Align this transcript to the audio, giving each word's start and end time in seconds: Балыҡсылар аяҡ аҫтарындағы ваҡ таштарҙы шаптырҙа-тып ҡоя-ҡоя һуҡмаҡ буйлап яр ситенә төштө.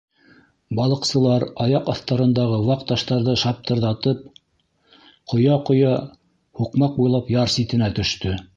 Балыҡсылар 0.77 1.43
аяҡ 1.65 1.91
аҫтарындағы 1.93 2.57
ваҡ 2.69 2.87
таштарҙы 2.93 3.35
шаптырҙа-тып 3.43 4.25
ҡоя-ҡоя 5.35 5.93
һуҡмаҡ 6.63 7.01
буйлап 7.01 7.33
яр 7.37 7.57
ситенә 7.59 7.95
төштө. 8.01 8.39